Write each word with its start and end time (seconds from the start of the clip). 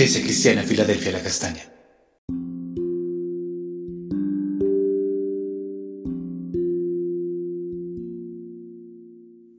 Iglesia 0.00 0.22
Cristiana 0.22 0.62
Filadelfia 0.62 1.12
La 1.12 1.22
Castaña. 1.22 1.60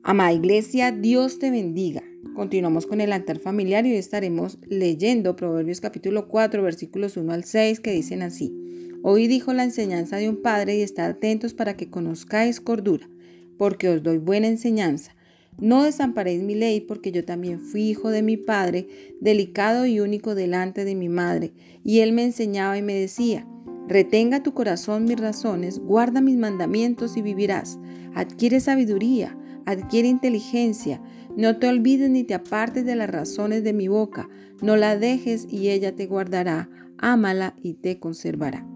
Amada 0.01 0.33
Iglesia, 0.33 0.91
Dios 0.91 1.37
te 1.37 1.51
bendiga. 1.51 2.01
Continuamos 2.35 2.87
con 2.87 3.01
el 3.01 3.13
altar 3.13 3.37
familiar 3.37 3.85
y 3.85 3.91
hoy 3.91 3.97
estaremos 3.97 4.57
leyendo 4.67 5.35
Proverbios 5.35 5.79
capítulo 5.79 6.27
4 6.27 6.63
versículos 6.63 7.17
1 7.17 7.31
al 7.31 7.43
6 7.43 7.79
que 7.79 7.91
dicen 7.91 8.23
así. 8.23 8.51
Hoy 9.03 9.27
dijo 9.27 9.53
la 9.53 9.63
enseñanza 9.63 10.17
de 10.17 10.27
un 10.27 10.41
padre 10.41 10.75
y 10.75 10.81
estad 10.81 11.05
atentos 11.05 11.53
para 11.53 11.77
que 11.77 11.91
conozcáis 11.91 12.59
cordura, 12.59 13.07
porque 13.59 13.89
os 13.89 14.01
doy 14.01 14.17
buena 14.17 14.47
enseñanza. 14.47 15.15
No 15.59 15.83
desamparéis 15.83 16.41
mi 16.41 16.55
ley, 16.55 16.81
porque 16.81 17.11
yo 17.11 17.23
también 17.23 17.59
fui 17.59 17.83
hijo 17.83 18.09
de 18.09 18.21
mi 18.21 18.37
padre, 18.37 18.87
delicado 19.19 19.85
y 19.85 19.99
único 19.99 20.35
delante 20.35 20.85
de 20.85 20.95
mi 20.95 21.09
madre, 21.09 21.53
y 21.83 21.99
él 21.99 22.13
me 22.13 22.23
enseñaba 22.23 22.77
y 22.77 22.81
me 22.81 22.93
decía, 22.93 23.47
retenga 23.87 24.43
tu 24.43 24.53
corazón 24.53 25.05
mis 25.05 25.19
razones, 25.19 25.79
guarda 25.79 26.21
mis 26.21 26.37
mandamientos 26.37 27.17
y 27.17 27.21
vivirás. 27.21 27.79
Adquiere 28.15 28.59
sabiduría, 28.59 29.37
adquiere 29.65 30.07
inteligencia, 30.07 31.01
no 31.37 31.57
te 31.57 31.67
olvides 31.67 32.09
ni 32.09 32.23
te 32.23 32.33
apartes 32.33 32.85
de 32.85 32.95
las 32.95 33.09
razones 33.09 33.63
de 33.63 33.73
mi 33.73 33.87
boca, 33.87 34.29
no 34.61 34.75
la 34.75 34.97
dejes 34.97 35.47
y 35.49 35.69
ella 35.69 35.95
te 35.95 36.07
guardará, 36.07 36.69
ámala 36.97 37.55
y 37.61 37.75
te 37.75 37.99
conservará. 37.99 38.67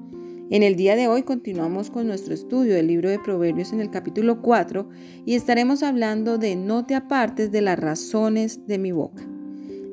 En 0.52 0.62
el 0.62 0.76
día 0.76 0.96
de 0.96 1.08
hoy 1.08 1.24
continuamos 1.24 1.90
con 1.90 2.06
nuestro 2.06 2.36
estudio 2.36 2.76
del 2.76 2.86
libro 2.86 3.10
de 3.10 3.18
Proverbios 3.18 3.74
en 3.74 3.82
el 3.82 3.90
capítulo 3.90 4.44
4 4.44 4.88
y 5.26 5.34
estaremos 5.34 5.82
hablando 5.82 6.38
de 6.38 6.56
no 6.56 6.86
te 6.86 6.94
apartes 6.94 7.52
de 7.52 7.62
las 7.62 7.80
razones 7.80 8.68
de 8.68 8.78
mi 8.78 8.92
boca. 8.92 9.24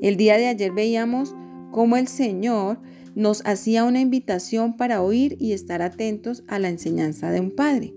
El 0.02 0.18
día 0.18 0.36
de 0.36 0.48
ayer 0.48 0.70
veíamos 0.70 1.34
cómo 1.70 1.96
el 1.96 2.06
Señor 2.06 2.80
nos 3.14 3.40
hacía 3.46 3.84
una 3.84 4.00
invitación 4.00 4.76
para 4.76 5.00
oír 5.00 5.38
y 5.40 5.52
estar 5.52 5.80
atentos 5.80 6.44
a 6.48 6.58
la 6.58 6.68
enseñanza 6.68 7.30
de 7.30 7.40
un 7.40 7.50
padre. 7.50 7.94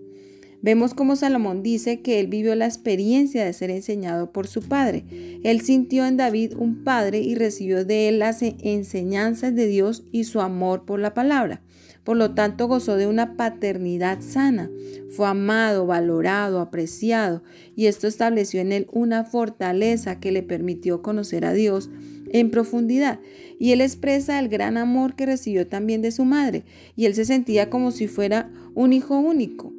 Vemos 0.66 0.96
cómo 0.96 1.16
Salomón 1.16 1.62
dice 1.62 2.02
que 2.02 2.20
él 2.20 2.26
vivió 2.26 2.56
la 2.56 2.66
experiencia 2.66 3.46
de 3.46 3.54
ser 3.54 3.70
enseñado 3.70 4.32
por 4.32 4.48
su 4.48 4.64
padre. 4.64 5.06
Él 5.44 5.62
sintió 5.62 6.08
en 6.08 6.18
David 6.18 6.54
un 6.58 6.84
padre 6.84 7.20
y 7.20 7.36
recibió 7.36 7.86
de 7.86 8.10
él 8.10 8.18
las 8.18 8.42
enseñanzas 8.42 9.54
de 9.54 9.68
Dios 9.68 10.06
y 10.12 10.24
su 10.24 10.42
amor 10.42 10.84
por 10.86 11.00
la 11.00 11.14
palabra. 11.14 11.62
Por 12.04 12.18
lo 12.18 12.34
tanto, 12.34 12.68
gozó 12.68 12.98
de 12.98 13.06
una 13.06 13.38
paternidad 13.38 14.22
sana. 14.22 14.72
Fue 15.12 15.28
amado, 15.28 15.86
valorado, 15.86 16.60
apreciado, 16.60 17.44
y 17.76 17.86
esto 17.86 18.08
estableció 18.08 18.60
en 18.60 18.72
él 18.72 18.88
una 18.92 19.24
fortaleza 19.24 20.20
que 20.20 20.32
le 20.32 20.42
permitió 20.42 21.04
conocer 21.04 21.46
a 21.46 21.54
Dios 21.54 21.92
en 22.32 22.50
profundidad. 22.50 23.20
Y 23.60 23.72
él 23.72 23.82
expresa 23.82 24.40
el 24.40 24.50
gran 24.50 24.78
amor 24.78 25.16
que 25.16 25.28
recibió 25.28 25.68
también 25.68 26.02
de 26.02 26.12
su 26.12 26.26
madre, 26.26 26.64
y 26.96 27.06
él 27.06 27.14
se 27.14 27.26
sentía 27.26 27.70
como 27.70 27.92
si 27.92 28.08
fuera 28.08 28.52
un 28.74 28.94
hijo 28.94 29.20
único. 29.20 29.75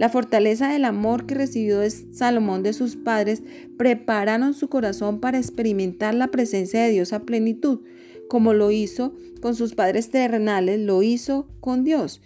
La 0.00 0.08
fortaleza 0.08 0.72
del 0.72 0.86
amor 0.86 1.26
que 1.26 1.34
recibió 1.34 1.82
Salomón 2.12 2.62
de 2.62 2.72
sus 2.72 2.96
padres 2.96 3.42
prepararon 3.76 4.54
su 4.54 4.70
corazón 4.70 5.20
para 5.20 5.36
experimentar 5.36 6.14
la 6.14 6.28
presencia 6.28 6.82
de 6.82 6.88
Dios 6.88 7.12
a 7.12 7.24
plenitud 7.24 7.80
como 8.26 8.54
lo 8.54 8.70
hizo 8.70 9.12
con 9.42 9.54
sus 9.54 9.74
padres 9.74 10.08
terrenales, 10.08 10.80
lo 10.80 11.02
hizo 11.02 11.48
con 11.60 11.84
Dios. 11.84 12.22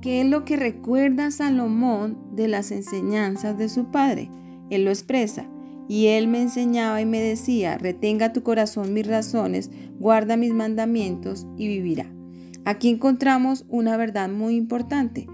¿Qué 0.00 0.20
es 0.20 0.28
lo 0.28 0.44
que 0.44 0.54
recuerda 0.54 1.32
Salomón 1.32 2.16
de 2.36 2.46
las 2.46 2.70
enseñanzas 2.70 3.58
de 3.58 3.68
su 3.68 3.90
padre? 3.90 4.30
Él 4.70 4.84
lo 4.84 4.90
expresa. 4.90 5.48
Y 5.88 6.06
él 6.06 6.28
me 6.28 6.40
enseñaba 6.40 7.00
y 7.00 7.06
me 7.06 7.20
decía, 7.20 7.76
retenga 7.76 8.32
tu 8.32 8.44
corazón 8.44 8.94
mis 8.94 9.08
razones, 9.08 9.72
guarda 9.98 10.36
mis 10.36 10.54
mandamientos 10.54 11.48
y 11.56 11.66
vivirá. 11.66 12.06
Aquí 12.64 12.88
encontramos 12.88 13.64
una 13.68 13.96
verdad 13.96 14.28
muy 14.28 14.54
importante. 14.54 15.26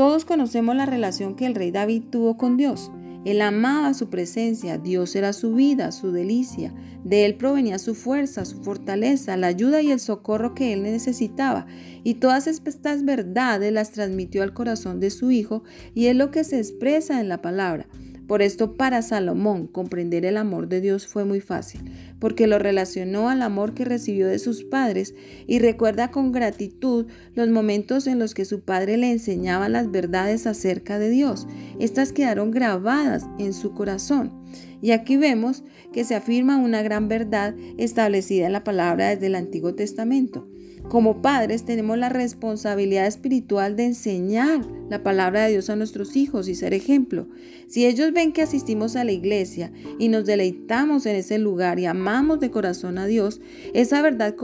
Todos 0.00 0.24
conocemos 0.24 0.74
la 0.76 0.86
relación 0.86 1.34
que 1.34 1.44
el 1.44 1.54
rey 1.54 1.72
David 1.72 2.04
tuvo 2.10 2.38
con 2.38 2.56
Dios. 2.56 2.90
Él 3.26 3.42
amaba 3.42 3.92
su 3.92 4.08
presencia, 4.08 4.78
Dios 4.78 5.14
era 5.14 5.34
su 5.34 5.52
vida, 5.52 5.92
su 5.92 6.10
delicia, 6.10 6.72
de 7.04 7.26
él 7.26 7.34
provenía 7.34 7.78
su 7.78 7.94
fuerza, 7.94 8.46
su 8.46 8.62
fortaleza, 8.62 9.36
la 9.36 9.48
ayuda 9.48 9.82
y 9.82 9.90
el 9.90 10.00
socorro 10.00 10.54
que 10.54 10.72
él 10.72 10.84
necesitaba. 10.84 11.66
Y 12.02 12.14
todas 12.14 12.46
estas 12.46 13.04
verdades 13.04 13.74
las 13.74 13.92
transmitió 13.92 14.42
al 14.42 14.54
corazón 14.54 15.00
de 15.00 15.10
su 15.10 15.32
hijo 15.32 15.64
y 15.94 16.06
es 16.06 16.16
lo 16.16 16.30
que 16.30 16.44
se 16.44 16.56
expresa 16.56 17.20
en 17.20 17.28
la 17.28 17.42
palabra. 17.42 17.86
Por 18.30 18.42
esto 18.42 18.76
para 18.76 19.02
Salomón 19.02 19.66
comprender 19.66 20.24
el 20.24 20.36
amor 20.36 20.68
de 20.68 20.80
Dios 20.80 21.08
fue 21.08 21.24
muy 21.24 21.40
fácil, 21.40 21.80
porque 22.20 22.46
lo 22.46 22.60
relacionó 22.60 23.28
al 23.28 23.42
amor 23.42 23.74
que 23.74 23.84
recibió 23.84 24.28
de 24.28 24.38
sus 24.38 24.62
padres 24.62 25.16
y 25.48 25.58
recuerda 25.58 26.12
con 26.12 26.30
gratitud 26.30 27.08
los 27.34 27.48
momentos 27.48 28.06
en 28.06 28.20
los 28.20 28.32
que 28.34 28.44
su 28.44 28.60
padre 28.60 28.98
le 28.98 29.10
enseñaba 29.10 29.68
las 29.68 29.90
verdades 29.90 30.46
acerca 30.46 31.00
de 31.00 31.10
Dios. 31.10 31.48
Estas 31.80 32.12
quedaron 32.12 32.52
grabadas 32.52 33.26
en 33.40 33.52
su 33.52 33.74
corazón. 33.74 34.39
Y 34.82 34.92
aquí 34.92 35.16
vemos 35.16 35.62
que 35.92 36.04
se 36.04 36.14
afirma 36.14 36.56
una 36.56 36.82
gran 36.82 37.08
verdad 37.08 37.54
establecida 37.78 38.46
en 38.46 38.52
la 38.52 38.64
palabra 38.64 39.10
desde 39.10 39.26
el 39.26 39.34
Antiguo 39.34 39.74
Testamento. 39.74 40.48
Como 40.88 41.22
padres 41.22 41.64
tenemos 41.64 41.98
la 41.98 42.08
responsabilidad 42.08 43.06
espiritual 43.06 43.76
de 43.76 43.84
enseñar 43.84 44.66
la 44.88 45.02
palabra 45.02 45.44
de 45.44 45.52
Dios 45.52 45.70
a 45.70 45.76
nuestros 45.76 46.16
hijos 46.16 46.48
y 46.48 46.54
ser 46.54 46.74
ejemplo. 46.74 47.28
Si 47.68 47.86
ellos 47.86 48.12
ven 48.12 48.32
que 48.32 48.42
asistimos 48.42 48.96
a 48.96 49.04
la 49.04 49.12
iglesia 49.12 49.70
y 49.98 50.08
nos 50.08 50.24
deleitamos 50.24 51.06
en 51.06 51.16
ese 51.16 51.38
lugar 51.38 51.78
y 51.78 51.86
amamos 51.86 52.40
de 52.40 52.50
corazón 52.50 52.98
a 52.98 53.06
Dios, 53.06 53.40
esa 53.72 54.02
verdad 54.02 54.34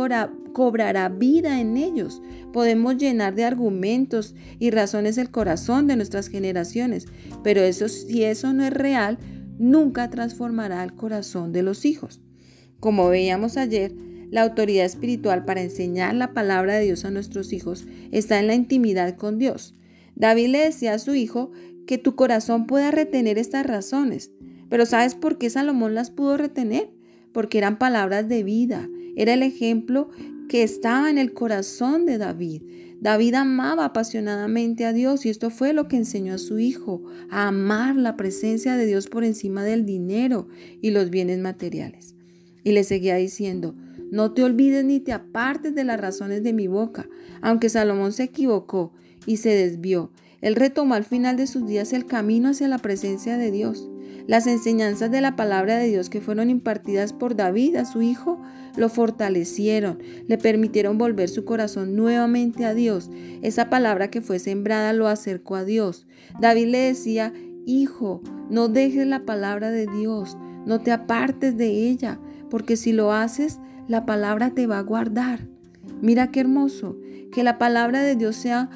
cobrará 0.53 1.09
vida 1.09 1.61
en 1.61 1.77
ellos. 1.77 2.23
Podemos 2.53 2.97
llenar 2.97 3.35
de 3.35 3.45
argumentos 3.45 4.35
y 4.61 4.71
razones 4.71 5.19
el 5.19 5.31
corazón 5.31 5.89
de 5.89 5.97
nuestras 5.97 6.29
generaciones, 6.29 7.07
pero 7.43 7.63
eso 7.63 7.89
si 7.89 8.23
eso 8.23 8.53
no 8.53 8.65
es 8.65 8.73
real, 8.73 9.19
nunca 9.59 10.11
transformará 10.11 10.83
el 10.84 10.94
corazón 10.94 11.53
de 11.53 11.62
los 11.62 11.84
hijos. 11.84 12.21
Como 12.81 13.09
veíamos 13.09 13.56
ayer, 13.56 13.93
la 14.31 14.43
autoridad 14.43 14.84
espiritual 14.84 15.44
para 15.44 15.62
enseñar 15.62 16.15
la 16.15 16.33
palabra 16.34 16.75
de 16.75 16.84
Dios 16.84 17.05
a 17.05 17.11
nuestros 17.11 17.53
hijos 17.53 17.87
está 18.11 18.39
en 18.39 18.47
la 18.49 18.55
intimidad 18.55 19.17
con 19.17 19.39
Dios. 19.39 19.75
David 20.15 20.49
le 20.49 20.59
decía 20.59 20.94
a 20.94 20.99
su 20.99 21.15
hijo 21.15 21.53
que 21.87 21.99
tu 21.99 22.17
corazón 22.17 22.67
pueda 22.67 22.91
retener 22.91 23.39
estas 23.39 23.65
razones. 23.65 24.33
Pero 24.69 24.84
¿sabes 24.84 25.15
por 25.15 25.39
qué 25.39 25.49
Salomón 25.49 25.94
las 25.94 26.11
pudo 26.11 26.37
retener? 26.37 26.91
Porque 27.33 27.59
eran 27.59 27.78
palabras 27.78 28.28
de 28.28 28.43
vida. 28.43 28.88
Era 29.15 29.34
el 29.34 29.43
ejemplo 29.43 30.11
que 30.49 30.62
estaba 30.62 31.11
en 31.11 31.19
el 31.19 31.33
corazón 31.33 32.07
de 32.07 32.19
David. 32.19 32.62
David 33.01 33.34
amaba 33.34 33.84
apasionadamente 33.84 34.84
a 34.84 34.93
Dios 34.93 35.27
y 35.27 35.29
esto 35.29 35.51
fue 35.51 35.73
lo 35.73 35.87
que 35.87 35.97
enseñó 35.97 36.34
a 36.34 36.39
su 36.39 36.59
hijo, 36.59 37.03
a 37.31 37.49
amar 37.49 37.97
la 37.97 38.17
presencia 38.17 38.77
de 38.77 38.87
Dios 38.87 39.06
por 39.06 39.25
encima 39.25 39.65
del 39.65 39.85
dinero 39.85 40.49
y 40.81 40.91
los 40.91 41.11
bienes 41.11 41.39
materiales. 41.39 42.15
Y 42.65 42.73
le 42.73 42.85
seguía 42.85 43.17
diciendo, 43.17 43.75
no 44.11 44.33
te 44.33 44.45
olvides 44.45 44.85
ni 44.85 45.01
te 45.01 45.12
apartes 45.12 45.75
de 45.75 45.85
las 45.85 46.01
razones 46.01 46.43
de 46.43 46.53
mi 46.53 46.69
boca. 46.69 47.09
Aunque 47.43 47.69
Salomón 47.69 48.12
se 48.12 48.25
equivocó 48.25 48.93
y 49.27 49.39
se 49.39 49.51
desvió, 49.51 50.11
él 50.41 50.55
retomó 50.55 50.95
al 50.95 51.05
final 51.05 51.37
de 51.37 51.47
sus 51.47 51.67
días 51.67 51.93
el 51.93 52.06
camino 52.06 52.51
hacia 52.51 52.69
la 52.69 52.79
presencia 52.79 53.37
de 53.37 53.51
Dios. 53.51 53.89
Las 54.26 54.47
enseñanzas 54.47 55.10
de 55.10 55.20
la 55.20 55.37
palabra 55.37 55.76
de 55.76 55.87
Dios 55.88 56.10
que 56.10 56.20
fueron 56.20 56.50
impartidas 56.50 57.12
por 57.12 57.37
David 57.37 57.76
a 57.76 57.84
su 57.84 58.03
hijo 58.03 58.41
lo 58.76 58.88
fortalecieron, 58.88 59.98
le 60.26 60.38
permitieron 60.38 60.99
volver 60.99 61.28
su 61.28 61.44
corazón 61.44 61.96
nuevamente 61.96 62.64
a 62.64 62.75
Dios. 62.75 63.11
Esa 63.43 63.70
palabra 63.70 64.11
que 64.11 64.20
fue 64.20 64.38
sembrada 64.38 64.93
lo 64.93 65.08
acercó 65.08 65.56
a 65.56 65.64
Dios. 65.64 66.06
David 66.40 66.69
le 66.69 66.78
decía, 66.78 67.32
Hijo, 67.64 68.20
no 68.50 68.69
dejes 68.69 69.06
la 69.06 69.25
palabra 69.25 69.70
de 69.70 69.87
Dios, 69.87 70.37
no 70.67 70.81
te 70.81 70.93
apartes 70.93 71.56
de 71.56 71.88
ella, 71.88 72.20
porque 72.50 72.76
si 72.76 72.93
lo 72.93 73.12
haces, 73.12 73.58
la 73.88 74.06
palabra 74.06 74.50
te 74.50 74.67
va 74.67 74.79
a 74.79 74.82
guardar. 74.82 75.49
Mira 76.00 76.31
qué 76.31 76.40
hermoso, 76.40 76.96
que 77.32 77.43
la 77.43 77.58
palabra 77.58 78.02
de 78.02 78.14
Dios 78.14 78.37
sea 78.37 78.69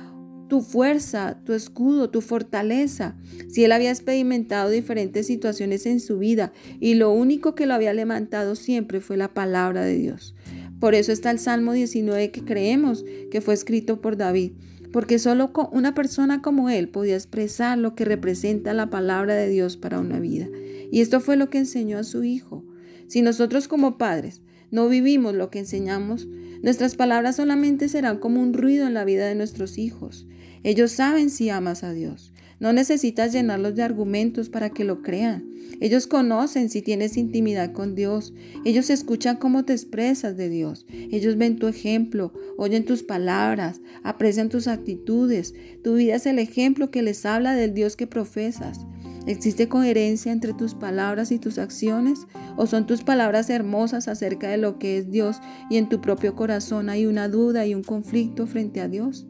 tu 0.51 0.61
fuerza, 0.61 1.39
tu 1.45 1.55
escudo, 1.55 2.11
tu 2.11 2.21
fortaleza. 2.21 3.17
Si 3.49 3.65
él 3.65 3.73
había 3.73 3.91
experimentado 3.91 4.69
diferentes 4.69 5.27
situaciones 5.29 5.87
en 5.87 6.01
su 6.01 6.19
vida 6.19 6.53
y 6.81 6.95
lo 6.95 7.13
único 7.13 7.55
que 7.55 7.65
lo 7.65 7.73
había 7.73 7.95
levantado 7.95 8.57
siempre 8.57 9.01
fue 9.01 9.17
la 9.17 9.33
palabra 9.33 9.83
de 9.85 9.97
Dios. 9.97 10.35
Por 10.81 10.95
eso 10.95 11.13
está 11.13 11.31
el 11.31 11.39
Salmo 11.39 11.73
19 11.73 12.33
que 12.33 12.45
creemos 12.45 13.05
que 13.31 13.41
fue 13.41 13.55
escrito 13.55 14.01
por 14.01 14.17
David, 14.17 14.53
porque 14.93 15.21
solo 15.21 15.53
una 15.71 15.95
persona 15.95 16.43
como 16.43 16.69
él 16.69 16.89
podía 16.89 17.15
expresar 17.15 17.79
lo 17.79 17.95
que 17.95 18.05
representa 18.05 18.75
la 18.75 18.91
palabra 18.91 19.35
de 19.35 19.49
Dios 19.49 19.77
para 19.77 20.01
una 20.01 20.19
vida. 20.19 20.49
Y 20.91 21.01
esto 21.01 21.21
fue 21.21 21.37
lo 21.37 21.49
que 21.49 21.59
enseñó 21.59 21.97
a 21.97 22.05
su 22.05 22.25
hijo. 22.25 22.65
Si 23.07 23.23
nosotros 23.23 23.69
como 23.69 23.99
padres 23.99 24.43
no 24.73 24.89
vivimos 24.89 25.35
lo 25.35 25.49
que 25.49 25.61
enseñamos, 25.61 26.27
nuestras 26.63 26.95
palabras 26.95 27.37
solamente 27.37 27.89
serán 27.89 28.19
como 28.19 28.43
un 28.43 28.53
ruido 28.53 28.87
en 28.87 28.95
la 28.95 29.05
vida 29.05 29.27
de 29.27 29.35
nuestros 29.35 29.79
hijos. 29.79 30.27
Ellos 30.63 30.93
saben 30.93 31.31
si 31.31 31.49
amas 31.49 31.85
a 31.85 31.93
Dios. 31.93 32.33
No 32.61 32.75
necesitas 32.75 33.33
llenarlos 33.33 33.75
de 33.75 33.83
argumentos 33.83 34.51
para 34.51 34.69
que 34.69 34.85
lo 34.85 35.01
crean. 35.01 35.49
Ellos 35.81 36.07
conocen 36.07 36.69
si 36.69 36.83
tienes 36.83 37.17
intimidad 37.17 37.73
con 37.73 37.95
Dios. 37.95 38.35
Ellos 38.67 38.91
escuchan 38.91 39.39
cómo 39.39 39.65
te 39.65 39.73
expresas 39.73 40.37
de 40.37 40.51
Dios. 40.51 40.85
Ellos 40.91 41.39
ven 41.39 41.59
tu 41.59 41.69
ejemplo, 41.69 42.35
oyen 42.59 42.85
tus 42.85 43.03
palabras, 43.03 43.81
aprecian 44.03 44.51
tus 44.51 44.69
actitudes. 44.69 45.55
Tu 45.83 45.95
vida 45.95 46.17
es 46.17 46.27
el 46.27 46.39
ejemplo 46.39 46.91
que 46.91 47.01
les 47.01 47.25
habla 47.25 47.55
del 47.55 47.73
Dios 47.73 47.97
que 47.97 48.07
profesas. 48.07 48.81
¿Existe 49.31 49.69
coherencia 49.69 50.33
entre 50.33 50.55
tus 50.55 50.75
palabras 50.75 51.31
y 51.31 51.39
tus 51.39 51.59
acciones? 51.59 52.27
¿O 52.57 52.67
son 52.67 52.89
tus 52.89 53.05
palabras 53.05 53.49
hermosas 53.49 54.09
acerca 54.09 54.49
de 54.49 54.57
lo 54.57 54.81
que 54.81 54.99
es 54.99 55.13
Dios 55.13 55.37
y 55.71 55.77
en 55.77 55.89
tu 55.89 56.01
propio 56.01 56.35
corazón 56.35 56.89
hay 56.89 57.07
una 57.07 57.29
duda 57.29 57.65
y 57.65 57.77
un 57.77 57.85
conflicto 57.85 58.49
frente 58.49 58.81
a 58.81 58.89
Dios? 58.89 59.29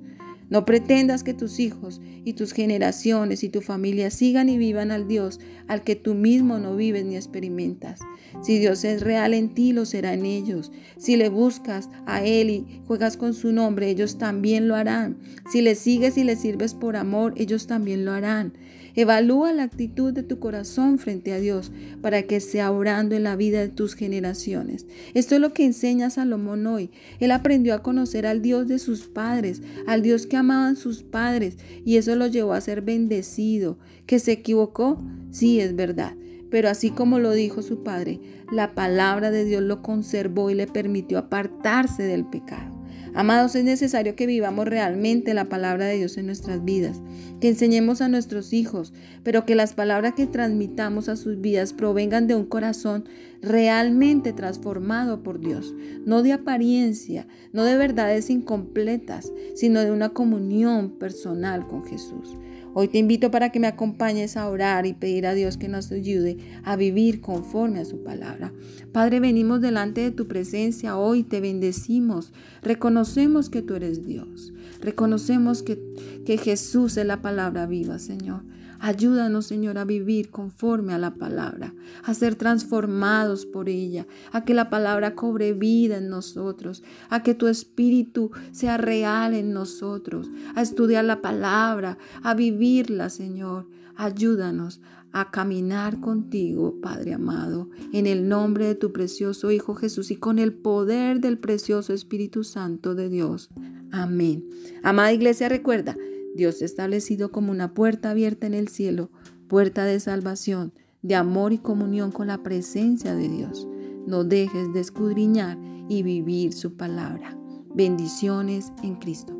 No 0.49 0.64
pretendas 0.64 1.23
que 1.23 1.35
tus 1.35 1.61
hijos 1.61 2.00
y 2.25 2.32
tus 2.32 2.52
generaciones 2.52 3.44
y 3.44 3.50
tu 3.50 3.61
familia 3.61 4.11
sigan 4.11 4.49
y 4.49 4.56
vivan 4.56 4.91
al 4.91 5.06
Dios 5.06 5.38
al 5.69 5.82
que 5.82 5.97
tú 5.97 6.14
mismo 6.14 6.58
no 6.58 6.76
vives 6.76 7.05
ni 7.05 7.17
experimentas. 7.17 8.00
Si 8.43 8.58
Dios 8.58 8.85
es 8.85 9.02
real 9.02 9.35
en 9.35 9.52
ti, 9.52 9.73
lo 9.75 9.85
será 9.85 10.14
en 10.14 10.25
ellos. 10.25 10.73
Si 10.97 11.17
le 11.17 11.29
buscas 11.29 11.91
a 12.06 12.25
Él 12.25 12.49
y 12.49 12.82
juegas 12.87 13.19
con 13.19 13.35
su 13.35 13.52
nombre, 13.52 13.91
ellos 13.91 14.17
también 14.17 14.67
lo 14.67 14.76
harán. 14.76 15.19
Si 15.52 15.61
le 15.61 15.75
sigues 15.75 16.17
y 16.17 16.25
le 16.25 16.37
sirves 16.37 16.73
por 16.73 16.97
amor, 16.97 17.35
ellos 17.37 17.67
también 17.67 18.06
lo 18.06 18.12
harán. 18.12 18.55
Evalúa 18.94 19.52
la 19.52 19.62
actitud 19.62 20.12
de 20.12 20.22
tu 20.22 20.38
corazón 20.38 20.98
frente 20.98 21.32
a 21.32 21.40
Dios 21.40 21.70
para 22.00 22.22
que 22.22 22.40
sea 22.40 22.70
orando 22.70 23.14
en 23.14 23.25
la 23.25 23.37
vida 23.37 23.60
de 23.60 23.69
tus 23.69 23.94
generaciones. 23.94 24.87
Esto 25.14 25.34
es 25.34 25.40
lo 25.40 25.52
que 25.52 25.64
enseña 25.64 26.10
Salomón 26.10 26.66
hoy. 26.66 26.90
Él 27.19 27.31
aprendió 27.31 27.75
a 27.75 27.82
conocer 27.82 28.26
al 28.26 28.42
Dios 28.42 28.69
de 28.69 28.78
sus 28.78 29.06
padres, 29.06 29.62
al 29.87 30.02
Dios 30.02 30.26
que 30.26 30.37
amaban 30.37 30.76
sus 30.76 31.02
padres, 31.02 31.56
y 31.84 31.96
eso 31.96 32.16
lo 32.16 32.26
llevó 32.26 32.52
a 32.52 32.60
ser 32.60 32.82
bendecido. 32.82 33.78
¿Que 34.06 34.19
se 34.19 34.32
equivocó? 34.32 35.02
Sí, 35.31 35.60
es 35.60 35.76
verdad. 35.76 36.14
Pero 36.50 36.69
así 36.69 36.90
como 36.90 37.19
lo 37.20 37.32
dijo 37.32 37.62
su 37.62 37.84
padre, 37.84 38.20
la 38.50 38.75
palabra 38.75 39.31
de 39.31 39.44
Dios 39.44 39.62
lo 39.62 39.82
conservó 39.82 40.50
y 40.50 40.54
le 40.54 40.66
permitió 40.66 41.19
apartarse 41.19 42.02
del 42.02 42.25
pecado. 42.25 42.80
Amados, 43.15 43.55
es 43.57 43.65
necesario 43.65 44.15
que 44.15 44.27
vivamos 44.27 44.67
realmente 44.67 45.35
la 45.35 45.49
palabra 45.49 45.87
de 45.87 45.97
Dios 45.97 46.17
en 46.17 46.27
nuestras 46.27 46.65
vidas, 46.65 47.01
que 47.41 47.49
enseñemos 47.49 48.01
a 48.01 48.09
nuestros 48.09 48.53
hijos, 48.53 48.93
pero 49.25 49.45
que 49.45 49.55
las 49.55 49.75
palabras 49.75 50.15
que 50.15 50.27
transmitamos 50.27 51.09
a 51.09 51.17
sus 51.17 51.41
vidas 51.41 51.73
provengan 51.73 52.29
de 52.29 52.37
un 52.37 52.47
corazón 52.47 53.05
realmente 53.43 54.33
transformado 54.33 55.23
por 55.23 55.41
Dios, 55.41 55.75
no 56.07 56.23
de 56.23 56.33
apariencia, 56.33 57.27
no 57.53 57.65
de 57.65 57.77
verdades 57.77 58.31
incompletas, 58.31 59.33
sino 59.55 59.81
de 59.81 59.91
una 59.91 60.11
comunión 60.11 60.91
personal 60.91 61.67
con 61.67 61.85
Jesús. 61.85 62.37
Hoy 62.72 62.87
te 62.88 62.99
invito 62.99 63.31
para 63.31 63.50
que 63.50 63.58
me 63.58 63.67
acompañes 63.67 64.37
a 64.37 64.49
orar 64.49 64.87
y 64.87 64.93
pedir 64.93 65.26
a 65.26 65.34
Dios 65.34 65.56
que 65.56 65.69
nos 65.69 65.90
ayude 65.90 66.38
a 66.62 66.76
vivir 66.76 67.20
conforme 67.20 67.81
a 67.81 67.84
su 67.84 68.02
palabra. 68.05 68.52
Padre, 68.93 69.19
venimos 69.19 69.61
delante 69.61 70.02
de 70.02 70.12
tu 70.12 70.28
presencia 70.28 70.96
hoy, 70.96 71.25
te 71.25 71.40
bendecimos, 71.40 72.32
reconocemos 72.62 73.50
que 73.50 73.62
tú 73.62 73.75
eres 73.75 74.06
Dios, 74.06 74.52
reconocemos 74.81 75.64
que, 75.64 75.81
que 76.25 76.38
Jesús 76.38 76.96
es 76.96 77.06
la 77.06 77.22
palabra 77.22 77.67
viva, 77.67 77.99
Señor. 77.99 78.43
Ayúdanos, 78.81 79.47
Señor, 79.47 79.77
a 79.77 79.85
vivir 79.85 80.31
conforme 80.31 80.94
a 80.94 80.99
la 80.99 81.15
palabra, 81.15 81.75
a 82.03 82.15
ser 82.15 82.35
transformados 82.35 83.44
por 83.44 83.69
ella, 83.69 84.06
a 84.32 84.44
que 84.44 84.55
la 84.55 84.71
palabra 84.71 85.15
cobre 85.15 85.53
vida 85.53 85.99
en 85.99 86.09
nosotros, 86.09 86.82
a 87.11 87.23
que 87.23 87.35
tu 87.35 87.47
espíritu 87.47 88.31
sea 88.53 88.79
real 88.79 89.35
en 89.35 89.53
nosotros, 89.53 90.31
a 90.55 90.62
estudiar 90.62 91.05
la 91.05 91.21
palabra, 91.21 91.99
a 92.23 92.35
vivirla, 92.35 93.11
Señor. 93.11 93.69
Ayúdanos 93.97 94.81
a 95.12 95.31
caminar 95.31 96.00
contigo, 96.00 96.81
Padre 96.81 97.15
amado, 97.15 97.69
en 97.93 98.06
el 98.06 98.29
nombre 98.29 98.67
de 98.67 98.75
tu 98.75 98.93
precioso 98.93 99.50
Hijo 99.50 99.75
Jesús 99.75 100.11
y 100.11 100.17
con 100.17 100.38
el 100.38 100.55
poder 100.55 101.21
del 101.21 101.38
precioso 101.38 101.93
Espíritu 101.93 102.44
Santo 102.44 102.94
de 102.94 103.09
Dios. 103.09 103.50
Amén. 103.91 104.49
Amada 104.83 105.12
iglesia, 105.12 105.49
recuerda, 105.49 105.97
Dios 106.35 106.62
establecido 106.62 107.31
como 107.31 107.50
una 107.50 107.75
puerta 107.75 108.11
abierta 108.11 108.47
en 108.47 108.55
el 108.55 108.69
cielo, 108.69 109.11
puerta 109.49 109.85
de 109.85 109.99
salvación, 110.00 110.73
de 111.03 111.15
amor 111.15 111.53
y 111.53 111.59
comunión 111.59 112.12
con 112.12 112.29
la 112.29 112.43
presencia 112.43 113.15
de 113.15 113.29
Dios. 113.29 113.67
No 114.06 114.25
dejes 114.25 114.73
de 114.73 114.81
escudriñar 114.81 115.59
y 115.88 116.03
vivir 116.03 116.53
su 116.53 116.77
palabra. 116.77 117.37
Bendiciones 117.75 118.73
en 118.82 118.97
Cristo. 118.97 119.39